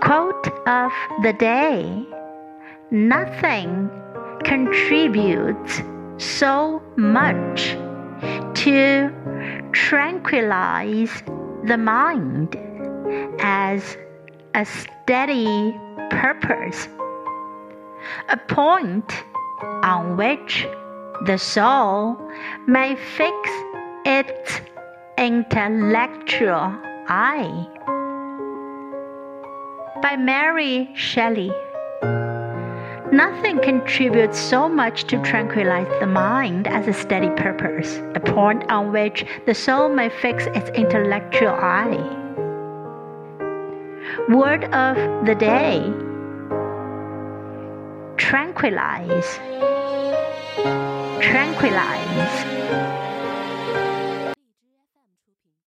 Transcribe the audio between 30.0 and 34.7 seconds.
By Mary Shelley. Nothing contributes so